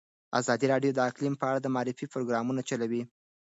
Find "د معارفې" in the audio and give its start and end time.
1.61-2.05